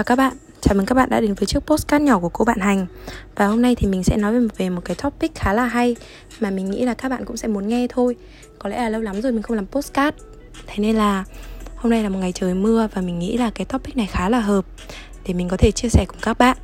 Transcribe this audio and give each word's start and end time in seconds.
Chào 0.00 0.04
các 0.04 0.16
bạn, 0.16 0.32
chào 0.60 0.74
mừng 0.74 0.86
các 0.86 0.94
bạn 0.94 1.10
đã 1.10 1.20
đến 1.20 1.34
với 1.34 1.46
chiếc 1.46 1.60
postcard 1.66 2.04
nhỏ 2.04 2.18
của 2.18 2.28
cô 2.28 2.44
bạn 2.44 2.58
Hành. 2.60 2.86
Và 3.36 3.46
hôm 3.46 3.62
nay 3.62 3.74
thì 3.74 3.86
mình 3.86 4.04
sẽ 4.04 4.16
nói 4.16 4.48
về 4.56 4.70
một 4.70 4.80
cái 4.84 4.96
topic 5.02 5.34
khá 5.34 5.52
là 5.52 5.64
hay 5.64 5.96
Mà 6.40 6.50
mình 6.50 6.70
nghĩ 6.70 6.84
là 6.84 6.94
các 6.94 7.08
bạn 7.08 7.24
cũng 7.24 7.36
sẽ 7.36 7.48
muốn 7.48 7.68
nghe 7.68 7.86
thôi. 7.90 8.16
Có 8.58 8.68
lẽ 8.68 8.76
là 8.76 8.88
lâu 8.88 9.00
lắm 9.00 9.22
rồi 9.22 9.32
mình 9.32 9.42
không 9.42 9.56
làm 9.56 9.66
postcard 9.66 10.16
Thế 10.66 10.74
nên 10.78 10.96
là 10.96 11.24
hôm 11.76 11.90
nay 11.90 12.02
là 12.02 12.08
một 12.08 12.18
ngày 12.18 12.32
trời 12.32 12.54
mưa 12.54 12.88
Và 12.94 13.02
mình 13.02 13.18
nghĩ 13.18 13.36
là 13.36 13.50
cái 13.54 13.64
topic 13.64 13.96
này 13.96 14.06
khá 14.06 14.28
là 14.28 14.40
hợp 14.40 14.64
Để 15.26 15.34
mình 15.34 15.48
có 15.48 15.56
thể 15.56 15.70
chia 15.70 15.88
sẻ 15.88 16.04
cùng 16.08 16.18
các 16.22 16.38
bạn. 16.38 16.56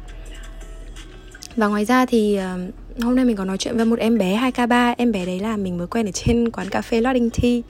Và 1.56 1.66
ngoài 1.66 1.84
ra 1.84 2.06
thì 2.06 2.36
ờ, 2.36 2.58
hôm 3.02 3.16
nay 3.16 3.24
mình 3.24 3.36
có 3.36 3.44
nói 3.44 3.58
chuyện 3.58 3.76
với 3.76 3.84
một 3.84 3.98
em 3.98 4.18
bé 4.18 4.36
2K3 4.36 4.94
Em 4.98 5.12
bé 5.12 5.26
đấy 5.26 5.40
là 5.40 5.56
mình 5.56 5.78
mới 5.78 5.86
quen 5.86 6.08
ở 6.08 6.12
trên 6.12 6.50
quán 6.50 6.68
cà 6.70 6.82
phê 6.82 7.00
Lodding 7.00 7.30
Tea. 7.30 7.60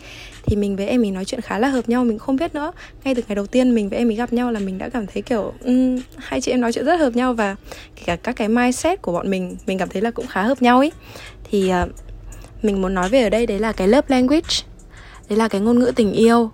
Thì 0.42 0.56
mình 0.56 0.76
với 0.76 0.86
em 0.86 1.02
mình 1.02 1.14
nói 1.14 1.24
chuyện 1.24 1.40
khá 1.40 1.58
là 1.58 1.68
hợp 1.68 1.88
nhau 1.88 2.04
Mình 2.04 2.18
không 2.18 2.36
biết 2.36 2.54
nữa. 2.54 2.72
Ngay 3.04 3.14
từ 3.14 3.22
ngày 3.28 3.36
đầu 3.36 3.46
tiên 3.46 3.74
mình 3.74 3.88
với 3.88 3.98
em 3.98 4.08
mình 4.08 4.16
gặp 4.16 4.32
nhau 4.32 4.52
là 4.52 4.60
mình 4.60 4.78
đã 4.78 4.88
cảm 4.88 5.06
thấy 5.06 5.22
kiểu 5.22 5.52
um, 5.64 5.98
Hai 6.16 6.40
chị 6.40 6.50
em 6.50 6.60
nói 6.60 6.72
chuyện 6.72 6.84
rất 6.84 7.00
hợp 7.00 7.16
nhau 7.16 7.34
Và 7.34 7.56
kể 7.96 8.02
cả 8.06 8.16
các 8.16 8.36
cái 8.36 8.48
mindset 8.48 9.02
của 9.02 9.12
bọn 9.12 9.30
mình 9.30 9.56
Mình 9.66 9.78
cảm 9.78 9.88
thấy 9.88 10.02
là 10.02 10.10
cũng 10.10 10.26
khá 10.26 10.42
hợp 10.42 10.62
nhau 10.62 10.78
ấy. 10.78 10.92
Thì 11.50 11.72
uh, 11.82 11.90
mình 12.62 12.82
muốn 12.82 12.94
nói 12.94 13.08
về 13.08 13.22
ở 13.22 13.30
đây 13.30 13.46
đấy 13.46 13.58
là 13.58 13.72
cái 13.72 13.88
love 13.88 14.06
language 14.08 14.48
Đấy 15.28 15.38
là 15.38 15.48
cái 15.48 15.60
ngôn 15.60 15.78
ngữ 15.78 15.92
tình 15.96 16.12
yêu. 16.12 16.50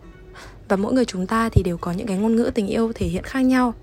Và 0.68 0.76
mỗi 0.76 0.92
người 0.92 1.04
chúng 1.04 1.26
ta 1.26 1.48
thì 1.48 1.62
đều 1.62 1.76
có 1.76 1.92
những 1.92 2.06
cái 2.06 2.16
ngôn 2.16 2.36
ngữ 2.36 2.50
tình 2.54 2.66
yêu 2.66 2.92
thể 2.94 3.06
hiện 3.06 3.22
khác 3.22 3.40
nhau. 3.40 3.74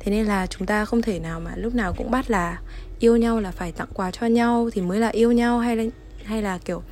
Thế 0.00 0.12
nên 0.12 0.26
là 0.26 0.46
chúng 0.46 0.66
ta 0.66 0.84
không 0.84 1.02
thể 1.02 1.18
nào 1.18 1.40
mà 1.40 1.50
lúc 1.56 1.74
nào 1.74 1.94
cũng 1.96 2.10
bắt 2.10 2.30
là 2.30 2.58
yêu 2.98 3.16
nhau 3.16 3.40
là 3.40 3.50
phải 3.50 3.72
tặng 3.72 3.88
quà 3.94 4.10
cho 4.10 4.26
nhau 4.26 4.70
thì 4.72 4.82
mới 4.82 5.00
là 5.00 5.08
yêu 5.08 5.32
nhau 5.32 5.58
hay 5.58 5.76
là 5.76 5.84
hay 6.24 6.42
là 6.42 6.58
kiểu 6.58 6.82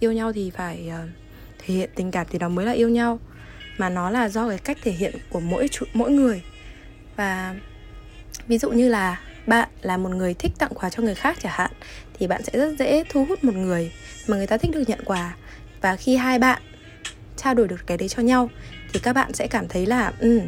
yêu 0.00 0.12
nhau 0.12 0.32
thì 0.32 0.50
phải 0.50 0.90
uh, 1.04 1.10
thể 1.58 1.74
hiện 1.74 1.90
tình 1.94 2.10
cảm 2.10 2.26
thì 2.30 2.38
đó 2.38 2.48
mới 2.48 2.66
là 2.66 2.72
yêu 2.72 2.88
nhau. 2.88 3.20
Mà 3.78 3.88
nó 3.88 4.10
là 4.10 4.28
do 4.28 4.48
cái 4.48 4.58
cách 4.58 4.78
thể 4.82 4.92
hiện 4.92 5.14
của 5.30 5.40
mỗi 5.40 5.68
mỗi 5.94 6.10
người. 6.10 6.42
Và 7.16 7.54
ví 8.46 8.58
dụ 8.58 8.70
như 8.70 8.88
là 8.88 9.20
bạn 9.46 9.68
là 9.82 9.96
một 9.96 10.10
người 10.10 10.34
thích 10.34 10.52
tặng 10.58 10.72
quà 10.74 10.90
cho 10.90 11.02
người 11.02 11.14
khác 11.14 11.38
chẳng 11.42 11.52
hạn 11.54 11.70
thì 12.18 12.26
bạn 12.26 12.42
sẽ 12.44 12.52
rất 12.58 12.78
dễ 12.78 13.04
thu 13.08 13.24
hút 13.24 13.44
một 13.44 13.54
người 13.54 13.92
mà 14.28 14.36
người 14.36 14.46
ta 14.46 14.56
thích 14.56 14.70
được 14.74 14.88
nhận 14.88 15.04
quà. 15.04 15.36
Và 15.80 15.96
khi 15.96 16.16
hai 16.16 16.38
bạn 16.38 16.62
trao 17.36 17.54
đổi 17.54 17.68
được 17.68 17.86
cái 17.86 17.96
đấy 17.96 18.08
cho 18.08 18.22
nhau 18.22 18.50
thì 18.92 19.00
các 19.02 19.12
bạn 19.12 19.34
sẽ 19.34 19.46
cảm 19.46 19.68
thấy 19.68 19.86
là 19.86 20.12
ừ, 20.18 20.40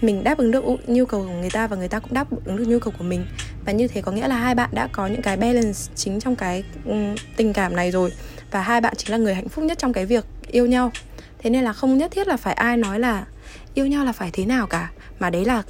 mình 0.00 0.24
đáp 0.24 0.38
ứng 0.38 0.50
được 0.50 0.64
nhu 0.86 1.06
cầu 1.06 1.22
của 1.22 1.34
người 1.40 1.50
ta 1.50 1.66
và 1.66 1.76
người 1.76 1.88
ta 1.88 1.98
cũng 1.98 2.14
đáp 2.14 2.26
ứng 2.44 2.56
được 2.56 2.68
nhu 2.68 2.78
cầu 2.78 2.92
của 2.98 3.04
mình. 3.04 3.26
Và 3.64 3.72
như 3.72 3.88
thế 3.88 4.02
có 4.02 4.12
nghĩa 4.12 4.28
là 4.28 4.38
hai 4.38 4.54
bạn 4.54 4.70
đã 4.72 4.88
có 4.92 5.06
những 5.06 5.22
cái 5.22 5.36
balance 5.36 5.78
chính 5.94 6.20
trong 6.20 6.36
cái 6.36 6.64
um, 6.84 7.14
tình 7.36 7.52
cảm 7.52 7.76
này 7.76 7.90
rồi. 7.90 8.12
Và 8.50 8.62
hai 8.62 8.80
bạn 8.80 8.94
chính 8.96 9.10
là 9.10 9.16
người 9.16 9.34
hạnh 9.34 9.48
phúc 9.48 9.64
nhất 9.64 9.78
trong 9.78 9.92
cái 9.92 10.06
việc 10.06 10.24
yêu 10.50 10.66
nhau. 10.66 10.92
Thế 11.38 11.50
nên 11.50 11.64
là 11.64 11.72
không 11.72 11.98
nhất 11.98 12.10
thiết 12.10 12.28
là 12.28 12.36
phải 12.36 12.54
ai 12.54 12.76
nói 12.76 13.00
là 13.00 13.24
yêu 13.74 13.86
nhau 13.86 14.04
là 14.04 14.12
phải 14.12 14.30
thế 14.32 14.46
nào 14.46 14.66
cả 14.66 14.90
mà 15.18 15.30
đấy 15.30 15.44
là 15.44 15.62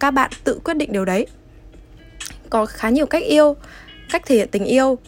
các 0.00 0.10
bạn 0.10 0.30
tự 0.44 0.60
quyết 0.64 0.74
định 0.74 0.92
điều 0.92 1.04
đấy. 1.04 1.26
Có 2.50 2.66
khá 2.66 2.88
nhiều 2.88 3.06
cách 3.06 3.22
yêu 3.22 3.56
cách 4.12 4.22
thể 4.26 4.36
hiện 4.36 4.48
tình 4.52 4.64
yêu. 4.64 4.98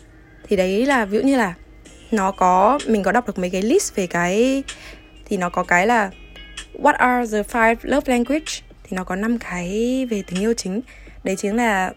Thì 0.49 0.57
đấy 0.57 0.87
là 0.87 1.05
ví 1.05 1.19
dụ 1.19 1.25
như 1.25 1.37
là 1.37 1.55
nó 2.11 2.31
có 2.33 2.79
mình 2.87 3.03
có 3.03 3.13
đọc 3.13 3.27
được 3.27 3.39
mấy 3.39 3.51
cái 3.51 3.63
list 3.63 3.95
về 3.95 4.07
cái 4.07 4.63
thì 5.25 5.37
nó 5.37 5.49
có 5.49 5.63
cái 5.63 5.87
là 5.87 6.11
what 6.75 6.95
are 6.95 7.27
the 7.27 7.43
five 7.43 7.77
love 7.83 8.13
language? 8.13 8.53
Thì 8.83 8.97
nó 8.97 9.05
có 9.05 9.17
năm 9.17 9.39
cái 9.39 10.07
về 10.11 10.23
tình 10.27 10.41
yêu 10.41 10.55
chính. 10.55 10.81
Đấy 11.25 11.37
chính 11.37 11.57
là 11.57 11.93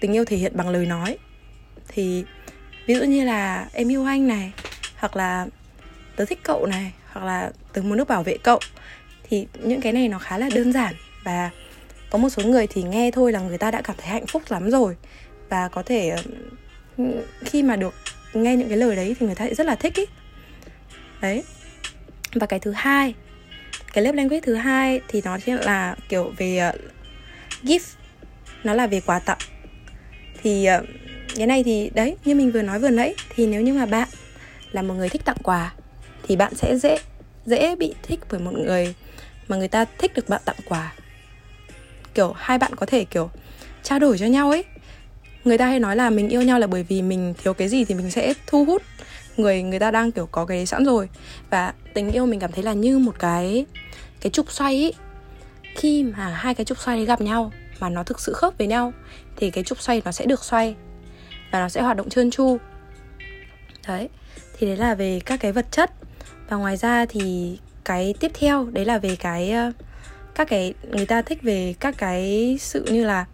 tình 0.00 0.12
yêu 0.12 0.24
thể 0.24 0.36
hiện 0.36 0.52
bằng 0.56 0.68
lời 0.68 0.86
nói. 0.86 1.18
Thì 1.88 2.24
ví 2.86 2.94
dụ 2.94 3.02
như 3.04 3.24
là 3.24 3.68
em 3.72 3.88
yêu 3.88 4.04
anh 4.04 4.26
này, 4.26 4.52
hoặc 4.96 5.16
là 5.16 5.46
tớ 6.16 6.24
thích 6.24 6.38
cậu 6.42 6.66
này, 6.66 6.92
hoặc 7.12 7.26
là 7.26 7.50
tớ 7.72 7.82
muốn 7.82 7.98
được 7.98 8.08
bảo 8.08 8.22
vệ 8.22 8.36
cậu. 8.42 8.58
Thì 9.28 9.46
những 9.58 9.80
cái 9.80 9.92
này 9.92 10.08
nó 10.08 10.18
khá 10.18 10.38
là 10.38 10.48
đơn 10.54 10.72
giản. 10.72 10.94
Và 11.24 11.50
có 12.10 12.18
một 12.18 12.28
số 12.28 12.42
người 12.42 12.66
thì 12.66 12.82
nghe 12.82 13.10
thôi 13.10 13.32
là 13.32 13.40
người 13.40 13.58
ta 13.58 13.70
đã 13.70 13.82
cảm 13.82 13.96
thấy 13.98 14.06
hạnh 14.06 14.26
phúc 14.26 14.42
lắm 14.48 14.70
rồi. 14.70 14.96
Và 15.48 15.68
có 15.68 15.82
thể 15.82 16.16
khi 17.40 17.62
mà 17.62 17.76
được 17.76 17.94
nghe 18.34 18.56
những 18.56 18.68
cái 18.68 18.78
lời 18.78 18.96
đấy 18.96 19.16
thì 19.20 19.26
người 19.26 19.34
ta 19.34 19.46
sẽ 19.46 19.54
rất 19.54 19.66
là 19.66 19.74
thích 19.74 19.94
ý. 19.94 20.04
Đấy. 21.20 21.42
Và 22.34 22.46
cái 22.46 22.58
thứ 22.60 22.72
hai 22.76 23.14
cái 23.92 24.04
lớp 24.04 24.12
language 24.12 24.40
thứ 24.40 24.54
hai 24.54 25.00
thì 25.08 25.22
nó 25.24 25.38
sẽ 25.38 25.54
là 25.54 25.96
kiểu 26.08 26.32
về 26.36 26.70
uh, 26.74 26.80
gift 27.64 27.94
nó 28.64 28.74
là 28.74 28.86
về 28.86 29.00
quà 29.00 29.18
tặng. 29.18 29.38
Thì 30.42 30.68
uh, 30.78 30.86
cái 31.36 31.46
này 31.46 31.64
thì 31.64 31.90
đấy 31.94 32.16
như 32.24 32.34
mình 32.34 32.52
vừa 32.52 32.62
nói 32.62 32.78
vừa 32.78 32.90
nãy 32.90 33.14
thì 33.34 33.46
nếu 33.46 33.62
như 33.62 33.72
mà 33.74 33.86
bạn 33.86 34.08
là 34.72 34.82
một 34.82 34.94
người 34.94 35.08
thích 35.08 35.24
tặng 35.24 35.36
quà 35.42 35.72
thì 36.22 36.36
bạn 36.36 36.54
sẽ 36.54 36.78
dễ 36.78 36.98
dễ 37.46 37.76
bị 37.76 37.94
thích 38.02 38.20
bởi 38.30 38.40
một 38.40 38.52
người 38.54 38.94
mà 39.48 39.56
người 39.56 39.68
ta 39.68 39.84
thích 39.84 40.12
được 40.14 40.28
bạn 40.28 40.42
tặng 40.44 40.56
quà. 40.64 40.92
Kiểu 42.14 42.32
hai 42.32 42.58
bạn 42.58 42.74
có 42.76 42.86
thể 42.86 43.04
kiểu 43.04 43.30
trao 43.82 43.98
đổi 43.98 44.18
cho 44.18 44.26
nhau 44.26 44.50
ấy. 44.50 44.64
Người 45.44 45.58
ta 45.58 45.66
hay 45.66 45.80
nói 45.80 45.96
là 45.96 46.10
mình 46.10 46.28
yêu 46.28 46.42
nhau 46.42 46.58
là 46.58 46.66
bởi 46.66 46.82
vì 46.82 47.02
mình 47.02 47.34
thiếu 47.42 47.54
cái 47.54 47.68
gì 47.68 47.84
thì 47.84 47.94
mình 47.94 48.10
sẽ 48.10 48.34
thu 48.46 48.64
hút 48.64 48.82
người 49.36 49.62
người 49.62 49.78
ta 49.78 49.90
đang, 49.90 50.12
kiểu, 50.12 50.26
có 50.26 50.44
cái 50.46 50.66
sẵn 50.66 50.84
rồi. 50.84 51.08
Và 51.50 51.74
tình 51.94 52.10
yêu 52.10 52.26
mình 52.26 52.40
cảm 52.40 52.52
thấy 52.52 52.64
là 52.64 52.72
như 52.72 52.98
một 52.98 53.18
cái 53.18 53.66
cái 54.20 54.30
trục 54.30 54.52
xoay 54.52 54.84
ấy 54.84 54.94
khi 55.76 56.02
mà 56.02 56.28
hai 56.28 56.54
cái 56.54 56.64
trục 56.64 56.78
xoay 56.78 57.04
gặp 57.04 57.20
nhau 57.20 57.52
mà 57.80 57.88
nó 57.88 58.02
thực 58.02 58.20
sự 58.20 58.32
khớp 58.32 58.58
với 58.58 58.66
nhau, 58.66 58.92
thì 59.36 59.50
cái 59.50 59.64
trục 59.64 59.80
xoay 59.80 60.02
nó 60.04 60.12
sẽ 60.12 60.26
được 60.26 60.44
xoay 60.44 60.74
và 61.50 61.60
nó 61.60 61.68
sẽ 61.68 61.82
hoạt 61.82 61.96
động 61.96 62.08
trơn 62.08 62.30
tru. 62.30 62.58
Đấy, 63.88 64.08
thì 64.58 64.66
đấy 64.66 64.76
là 64.76 64.94
về 64.94 65.20
các 65.24 65.40
cái 65.40 65.52
vật 65.52 65.66
chất. 65.70 65.90
Và 66.48 66.56
ngoài 66.56 66.76
ra 66.76 67.06
thì 67.06 67.58
cái 67.84 68.14
tiếp 68.20 68.30
theo, 68.34 68.64
đấy 68.72 68.84
là 68.84 68.98
về 68.98 69.16
cái 69.16 69.54
các 70.34 70.48
cái, 70.48 70.74
người 70.90 71.06
ta 71.06 71.22
thích 71.22 71.38
về 71.42 71.74
các 71.80 71.94
cái 71.98 72.56
sự 72.60 72.84
như 72.84 73.04
là 73.04 73.26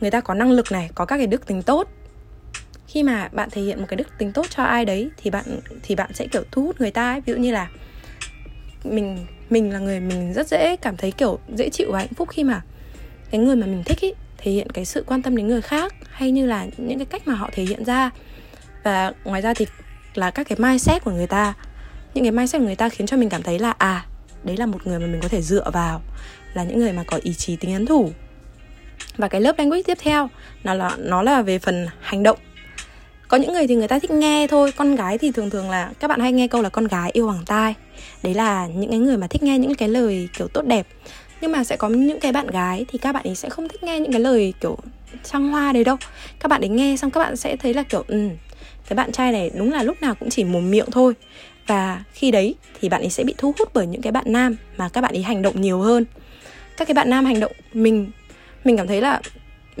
người 0.00 0.10
ta 0.10 0.20
có 0.20 0.34
năng 0.34 0.50
lực 0.50 0.72
này, 0.72 0.90
có 0.94 1.04
các 1.04 1.16
cái 1.16 1.26
đức 1.26 1.46
tính 1.46 1.62
tốt 1.62 1.88
khi 2.90 3.02
mà 3.02 3.28
bạn 3.32 3.50
thể 3.50 3.62
hiện 3.62 3.80
một 3.80 3.86
cái 3.88 3.96
đức 3.96 4.18
tính 4.18 4.32
tốt 4.32 4.46
cho 4.50 4.62
ai 4.62 4.84
đấy 4.84 5.10
thì 5.16 5.30
bạn 5.30 5.44
thì 5.82 5.94
bạn 5.94 6.10
sẽ, 6.14 6.26
kiểu, 6.26 6.42
thu 6.50 6.62
hút 6.62 6.80
người 6.80 6.90
ta 6.90 7.12
ấy. 7.12 7.20
Ví 7.20 7.32
dụ 7.32 7.38
như 7.38 7.52
là 7.52 7.68
mình 8.84 9.26
mình 9.50 9.72
là 9.72 9.78
người 9.78 10.00
mình 10.00 10.32
rất 10.32 10.48
dễ 10.48 10.76
cảm 10.76 10.96
thấy, 10.96 11.10
kiểu, 11.10 11.38
dễ 11.54 11.68
chịu 11.68 11.92
và 11.92 11.98
hạnh 11.98 12.14
phúc 12.16 12.28
khi 12.28 12.44
mà 12.44 12.62
cái 13.30 13.40
người 13.40 13.56
mà 13.56 13.66
mình 13.66 13.82
thích 13.84 14.00
ý 14.00 14.12
thể 14.38 14.50
hiện 14.50 14.70
cái 14.70 14.84
sự 14.84 15.04
quan 15.06 15.22
tâm 15.22 15.36
đến 15.36 15.48
người 15.48 15.62
khác 15.62 15.94
hay 16.10 16.30
như 16.30 16.46
là 16.46 16.66
những 16.76 16.98
cái 16.98 17.06
cách 17.06 17.28
mà 17.28 17.34
họ 17.34 17.50
thể 17.52 17.62
hiện 17.62 17.84
ra. 17.84 18.10
Và 18.84 19.12
ngoài 19.24 19.42
ra 19.42 19.54
thì 19.54 19.66
là 20.14 20.30
các 20.30 20.48
cái 20.48 20.58
mindset 20.58 21.04
của 21.04 21.10
người 21.10 21.26
ta. 21.26 21.54
Những 22.14 22.24
cái 22.24 22.32
mindset 22.32 22.60
của 22.60 22.66
người 22.66 22.76
ta 22.76 22.88
khiến 22.88 23.06
cho 23.06 23.16
mình 23.16 23.28
cảm 23.28 23.42
thấy 23.42 23.58
là 23.58 23.70
à 23.78 24.06
đấy 24.44 24.56
là 24.56 24.66
một 24.66 24.86
người 24.86 24.98
mà 24.98 25.06
mình 25.06 25.20
có 25.20 25.28
thể 25.28 25.42
dựa 25.42 25.70
vào, 25.70 26.02
là 26.54 26.64
những 26.64 26.78
người 26.78 26.92
mà 26.92 27.04
có 27.06 27.18
ý 27.22 27.34
chí 27.34 27.56
tính 27.56 27.72
ấn 27.72 27.86
thủ. 27.86 28.10
Và 29.16 29.28
cái 29.28 29.40
lớp 29.40 29.58
language 29.58 29.82
tiếp 29.82 29.98
theo 30.00 30.28
nó 30.64 30.74
là 30.74 30.96
nó 30.98 31.22
là 31.22 31.42
về 31.42 31.58
phần 31.58 31.86
hành 32.00 32.22
động 32.22 32.38
có 33.30 33.36
những 33.36 33.52
người 33.52 33.66
thì 33.66 33.74
người 33.74 33.88
ta 33.88 33.98
thích 33.98 34.10
nghe 34.10 34.46
thôi. 34.46 34.72
Con 34.72 34.94
gái 34.94 35.18
thì 35.18 35.30
thường 35.30 35.50
thường 35.50 35.70
là 35.70 35.90
các 36.00 36.08
bạn 36.08 36.20
hay 36.20 36.32
nghe 36.32 36.48
câu 36.48 36.62
là 36.62 36.68
con 36.68 36.86
gái 36.86 37.10
yêu 37.10 37.26
bằng 37.26 37.42
tai 37.46 37.74
đấy 38.22 38.34
là 38.34 38.66
những 38.66 38.90
cái 38.90 38.98
người 38.98 39.16
mà 39.16 39.26
thích 39.26 39.42
nghe 39.42 39.58
những 39.58 39.74
cái 39.74 39.88
lời 39.88 40.28
kiểu 40.38 40.48
tốt 40.48 40.62
đẹp. 40.66 40.86
Nhưng 41.40 41.52
mà 41.52 41.64
sẽ 41.64 41.76
có 41.76 41.88
những 41.88 42.20
cái 42.20 42.32
bạn 42.32 42.46
gái 42.46 42.84
thì 42.88 42.98
các 42.98 43.12
bạn 43.12 43.24
ấy 43.24 43.34
sẽ 43.34 43.48
không 43.48 43.68
thích 43.68 43.82
nghe 43.82 44.00
những 44.00 44.12
cái 44.12 44.20
lời 44.20 44.54
kiểu 44.60 44.78
trăng 45.24 45.48
hoa 45.48 45.72
đấy 45.72 45.84
đâu. 45.84 45.96
Các 46.40 46.48
bạn 46.48 46.60
ấy 46.60 46.68
nghe 46.68 46.96
xong 46.96 47.10
các 47.10 47.20
bạn 47.20 47.36
sẽ 47.36 47.56
thấy 47.56 47.74
là 47.74 47.82
kiểu 47.82 48.04
ừ 48.08 48.28
cái 48.88 48.96
bạn 48.96 49.12
trai 49.12 49.32
này 49.32 49.50
đúng 49.54 49.72
là 49.72 49.82
lúc 49.82 50.02
nào 50.02 50.14
cũng 50.14 50.30
chỉ 50.30 50.44
mồm 50.44 50.70
miệng 50.70 50.90
thôi 50.90 51.14
và 51.66 52.04
khi 52.12 52.30
đấy 52.30 52.54
thì 52.80 52.88
bạn 52.88 53.00
ấy 53.00 53.10
sẽ 53.10 53.24
bị 53.24 53.34
thu 53.38 53.54
hút 53.58 53.70
bởi 53.74 53.86
những 53.86 54.02
cái 54.02 54.12
bạn 54.12 54.24
nam 54.26 54.56
mà 54.76 54.88
các 54.88 55.00
bạn 55.00 55.14
ấy 55.14 55.22
hành 55.22 55.42
động 55.42 55.60
nhiều 55.60 55.80
hơn. 55.80 56.04
Các 56.76 56.88
cái 56.88 56.94
bạn 56.94 57.10
nam 57.10 57.24
hành 57.24 57.40
động 57.40 57.52
mình 57.72 58.10
mình 58.64 58.76
cảm 58.76 58.86
thấy 58.86 59.00
là 59.00 59.20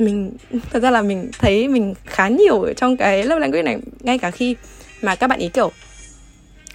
mình, 0.00 0.32
thật 0.70 0.82
ra 0.82 0.90
là 0.90 1.02
mình 1.02 1.30
thấy 1.38 1.68
mình 1.68 1.94
khá 2.04 2.28
nhiều 2.28 2.62
ở 2.62 2.72
trong 2.72 2.96
cái 2.96 3.24
love 3.24 3.40
language 3.40 3.62
này, 3.62 3.78
ngay 4.00 4.18
cả 4.18 4.30
khi 4.30 4.56
mà 5.02 5.14
các 5.14 5.26
bạn 5.26 5.38
ý, 5.38 5.48
kiểu, 5.48 5.72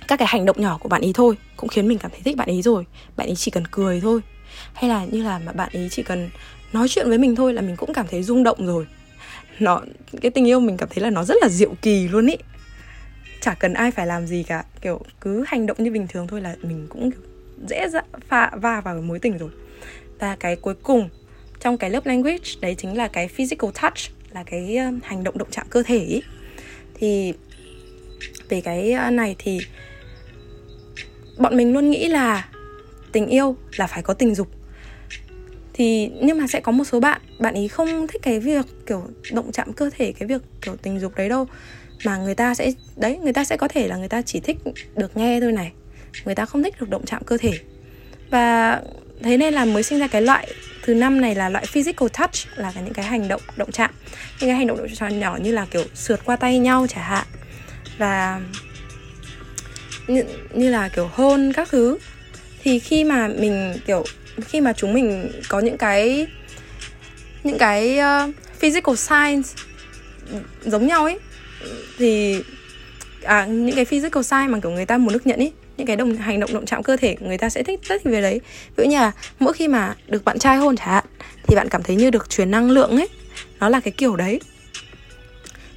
các 0.08 0.20
cái 0.20 0.28
hành 0.28 0.46
động 0.46 0.62
nhỏ 0.62 0.78
của 0.78 0.90
bạn 0.90 1.02
ý 1.02 1.12
thôi 1.14 1.38
cũng 1.58 1.70
khiến 1.70 1.88
mình 1.88 1.98
cảm 1.98 2.12
thấy 2.12 2.22
thích 2.26 2.38
bạn 2.38 2.48
ý 2.48 2.62
rồi. 2.62 2.86
Bạn 3.18 3.28
ý 3.28 3.36
chỉ 3.36 3.52
cần 3.52 3.68
cười 3.68 4.02
thôi. 4.02 4.22
Hay 4.74 4.90
là 4.90 5.06
như 5.06 5.24
là 5.24 5.40
mà 5.40 5.52
bạn 5.52 5.70
ý 5.72 5.88
chỉ 5.92 6.04
cần 6.04 6.30
nói 6.74 6.88
chuyện 6.88 7.10
với 7.10 7.18
mình 7.18 7.36
thôi 7.36 7.54
là 7.54 7.62
mình 7.62 7.76
cũng 7.76 7.94
cảm 7.94 8.08
thấy 8.08 8.24
rung 8.24 8.44
động 8.44 8.68
rồi. 8.68 8.88
Nó, 9.60 9.82
cái 10.22 10.32
tình 10.32 10.48
yêu 10.48 10.60
mình 10.60 10.78
cảm 10.78 10.90
thấy 10.90 11.04
là 11.04 11.10
nó 11.10 11.24
rất 11.24 11.38
là 11.42 11.50
diệu 11.50 11.74
kỳ 11.82 12.08
luôn 12.08 12.28
ý. 12.28 12.36
Chả 13.42 13.54
cần 13.54 13.74
ai 13.74 13.92
phải 13.92 14.08
làm 14.08 14.28
gì 14.28 14.44
cả. 14.44 14.64
Kiểu, 14.82 15.02
cứ 15.22 15.44
hành 15.48 15.66
động 15.66 15.78
như 15.80 15.92
bình 15.92 16.08
thường 16.08 16.28
thôi 16.28 16.42
là 16.42 16.56
mình 16.62 16.88
cũng 16.90 17.12
dễ 17.68 17.90
dã 17.90 18.02
pha 18.28 18.52
va 18.56 18.82
vào 18.82 19.02
mối 19.02 19.20
tình 19.20 19.38
rồi. 19.38 19.50
Và 20.20 20.36
cái 20.40 20.56
cuối 20.56 20.76
cùng 20.84 21.10
trong 21.66 21.78
cái 21.78 21.90
lớp 21.90 22.06
language, 22.06 22.44
đấy 22.62 22.76
chính 22.76 22.98
là 22.98 23.08
cái 23.08 23.28
physical 23.28 23.70
touch, 23.82 23.98
là 24.34 24.44
cái 24.44 24.78
um, 24.78 25.00
hành 25.04 25.24
động 25.24 25.38
động 25.38 25.48
chạm 25.52 25.68
cơ 25.70 25.84
thể 25.84 25.98
ý. 25.98 26.22
thì 26.94 27.34
về 28.50 28.62
cái 28.62 28.96
uh, 29.08 29.14
này 29.14 29.36
thì 29.40 29.60
bọn 31.38 31.58
mình 31.58 31.74
luôn 31.74 31.90
nghĩ 31.90 32.08
là 32.08 32.50
tình 33.12 33.28
yêu 33.28 33.56
là 33.76 33.88
phải 33.88 34.04
có 34.04 34.14
tình 34.14 34.36
dục. 34.36 34.48
Thì 35.74 36.12
nhưng 36.22 36.40
mà 36.40 36.48
sẽ 36.48 36.60
có 36.60 36.72
một 36.72 36.84
số 36.84 37.00
bạn 37.00 37.22
bạn 37.40 37.54
ý 37.54 37.68
không 37.68 38.08
thích 38.08 38.22
cái 38.22 38.40
việc 38.40 38.66
kiểu 38.86 39.08
động 39.32 39.52
chạm 39.52 39.74
cơ 39.74 39.90
thể, 39.98 40.12
cái 40.12 40.28
việc 40.28 40.42
kiểu 40.62 40.76
tình 40.76 41.00
dục 41.00 41.16
đấy 41.16 41.30
đâu. 41.30 41.48
Mà 42.06 42.18
người 42.18 42.36
ta 42.36 42.56
sẽ, 42.56 42.72
đấy, 42.96 43.18
người 43.18 43.34
ta 43.34 43.44
sẽ 43.44 43.58
có 43.58 43.68
thể 43.68 43.88
là 43.88 43.98
người 43.98 44.10
ta 44.10 44.22
chỉ 44.22 44.40
thích 44.40 44.58
được 44.96 45.18
nghe 45.18 45.40
thôi 45.42 45.52
này. 45.52 45.72
Người 46.26 46.36
ta 46.36 46.46
không 46.46 46.64
thích 46.64 46.76
được 46.80 46.90
động 46.90 47.06
chạm 47.06 47.24
cơ 47.24 47.38
thể. 47.38 47.52
Và 48.30 48.82
thế 49.24 49.38
nên 49.38 49.54
là 49.54 49.66
mới 49.66 49.84
sinh 49.84 50.00
ra 50.00 50.08
cái 50.08 50.22
loại 50.22 50.54
thứ 50.82 50.94
năm 50.94 51.22
này 51.22 51.36
là 51.36 51.50
loại 51.50 51.66
physical 51.66 52.10
touch 52.18 52.58
là 52.58 52.72
những 52.76 52.94
cái 52.94 53.06
hành 53.06 53.28
động 53.28 53.42
động 53.58 53.72
chạm. 53.72 53.92
Những 54.40 54.50
cái 54.50 54.58
hành 54.58 54.68
động 54.68 54.78
động 54.78 54.88
chạm 54.96 55.20
nhỏ 55.20 55.38
như 55.42 55.52
là 55.52 55.66
kiểu 55.72 55.84
sượt 55.94 56.26
qua 56.26 56.36
tay 56.36 56.60
nhau 56.60 56.88
chẳng 56.90 57.04
hạn. 57.04 57.28
Và 57.98 58.42
như, 60.08 60.24
như 60.54 60.70
là 60.70 60.90
kiểu 60.90 61.10
hôn 61.14 61.54
các 61.54 61.70
thứ. 61.70 61.98
Thì 62.64 62.80
khi 62.80 63.04
mà 63.04 63.28
mình 63.28 63.74
kiểu 63.88 64.04
khi 64.48 64.62
mà 64.62 64.74
chúng 64.74 64.94
mình 64.94 65.32
có 65.50 65.60
những 65.60 65.78
cái 65.78 66.28
những 67.44 67.58
cái 67.58 68.00
uh, 68.00 68.36
physical 68.60 68.96
signs 68.96 69.54
giống 70.66 70.88
nhau 70.88 71.04
ấy 71.04 71.20
thì 71.98 72.42
à, 73.24 73.46
những 73.46 73.76
cái 73.76 73.86
physical 73.86 74.24
sign 74.24 74.48
mà 74.48 74.60
kiểu 74.60 74.72
người 74.72 74.86
ta 74.86 74.98
muốn 74.98 75.14
được 75.14 75.28
nhận 75.28 75.40
ấy 75.40 75.52
những 75.78 75.88
cái 75.88 75.96
đồng, 75.96 76.16
hành 76.16 76.40
động 76.40 76.54
động 76.54 76.66
chạm 76.66 76.84
cơ 76.84 76.98
thể 76.98 77.16
người 77.20 77.38
ta 77.38 77.50
sẽ 77.50 77.64
thích 77.64 77.80
rất 77.84 78.04
về 78.04 78.22
đấy. 78.22 78.42
Ví 78.76 78.84
dụ 78.84 78.90
như 78.90 78.98
là 78.98 79.12
mỗi 79.40 79.54
khi 79.54 79.68
mà 79.68 79.96
được 80.08 80.26
bạn 80.26 80.40
trai 80.40 80.58
hôn 80.58 80.76
chẳng 80.76 80.88
hạn, 80.88 81.06
thì 81.48 81.56
bạn 81.56 81.70
cảm 81.70 81.84
thấy 81.84 81.96
như 81.96 82.10
được 82.10 82.30
truyền 82.30 82.52
năng 82.52 82.72
lượng 82.72 82.90
ấy. 82.90 83.08
Nó 83.60 83.70
là 83.70 83.80
cái 83.80 83.92
kiểu 83.92 84.16
đấy. 84.16 84.40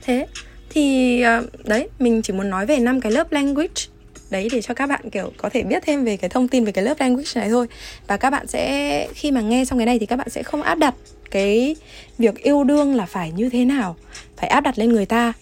Thế 0.02 0.26
thì 0.70 1.20
ờ, 1.22 1.46
đấy, 1.64 1.88
mình 1.98 2.22
chỉ 2.22 2.32
muốn 2.32 2.50
nói 2.50 2.66
về 2.66 2.78
năm 2.78 3.00
cái 3.00 3.12
lớp 3.12 3.32
language 3.32 3.82
đấy 4.30 4.48
để 4.52 4.62
cho 4.62 4.74
các 4.74 4.86
bạn, 4.86 5.10
kiểu, 5.10 5.32
có 5.36 5.48
thể 5.48 5.62
biết 5.62 5.82
thêm 5.86 6.04
về 6.04 6.16
cái 6.16 6.30
thông 6.30 6.48
tin 6.48 6.64
về 6.64 6.72
cái 6.72 6.84
lớp 6.84 6.94
language 7.00 7.30
này 7.34 7.48
thôi. 7.48 7.66
Và 8.06 8.16
các 8.16 8.30
bạn 8.30 8.46
sẽ, 8.46 9.08
khi 9.14 9.30
mà 9.30 9.40
nghe 9.40 9.64
xong 9.64 9.78
cái 9.78 9.86
này 9.86 9.98
thì 9.98 10.06
các 10.06 10.16
bạn 10.16 10.30
sẽ 10.30 10.42
không 10.42 10.62
áp 10.62 10.78
đặt 10.78 10.94
cái 11.30 11.76
việc 12.18 12.36
yêu 12.36 12.64
đương 12.64 12.94
là 12.94 13.06
phải 13.06 13.32
như 13.32 13.48
thế 13.48 13.64
nào, 13.64 13.96
phải 14.36 14.48
áp 14.48 14.60
đặt 14.60 14.78
lên 14.78 14.92
người 14.92 15.06
ta. 15.06 15.32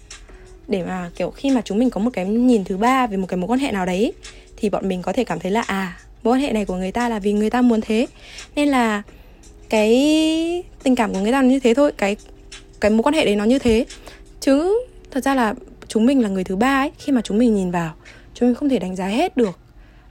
Để 0.68 0.82
mà, 0.82 1.10
kiểu, 1.16 1.30
khi 1.30 1.50
mà 1.50 1.60
chúng 1.64 1.78
mình 1.78 1.90
có 1.90 2.00
một 2.00 2.10
cái 2.12 2.24
nhìn 2.24 2.64
thứ 2.64 2.76
ba 2.76 3.06
về 3.06 3.16
một 3.16 3.26
cái 3.26 3.36
mối 3.36 3.48
quan 3.48 3.60
hệ 3.60 3.72
nào 3.72 3.86
đấy 3.86 4.12
thì 4.56 4.70
bọn 4.70 4.88
mình 4.88 5.02
có 5.02 5.12
thể 5.12 5.24
cảm 5.24 5.40
thấy 5.40 5.50
là 5.50 5.60
à 5.60 5.96
mối 6.22 6.34
quan 6.34 6.40
hệ 6.40 6.52
này 6.52 6.64
của 6.64 6.74
người 6.74 6.92
ta 6.92 7.08
là 7.08 7.18
vì 7.18 7.32
người 7.32 7.50
ta 7.50 7.62
muốn 7.62 7.80
thế. 7.80 8.06
Nên 8.54 8.68
là 8.68 9.02
cái 9.68 10.64
tình 10.82 10.94
cảm 10.94 11.12
của 11.12 11.20
người 11.20 11.32
ta 11.32 11.42
là 11.42 11.48
như 11.48 11.60
thế 11.60 11.74
thôi, 11.74 11.92
cái 11.96 12.16
cái 12.80 12.90
mối 12.90 13.02
quan 13.02 13.14
hệ 13.14 13.24
đấy 13.24 13.36
nó 13.36 13.44
như 13.44 13.58
thế. 13.58 13.86
Chứ 14.40 14.78
thật 15.10 15.24
ra 15.24 15.34
là 15.34 15.54
chúng 15.88 16.06
mình 16.06 16.22
là 16.22 16.28
người 16.28 16.44
thứ 16.44 16.56
ba 16.56 16.82
ấy, 16.82 16.90
khi 16.98 17.12
mà 17.12 17.20
chúng 17.20 17.38
mình 17.38 17.54
nhìn 17.54 17.70
vào, 17.70 17.94
chúng 18.34 18.48
mình 18.48 18.54
không 18.54 18.68
thể 18.68 18.78
đánh 18.78 18.96
giá 18.96 19.06
hết 19.06 19.36
được. 19.36 19.58